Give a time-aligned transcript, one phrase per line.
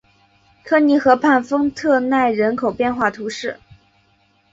[0.63, 3.59] 科尼河畔丰特奈人口变化图示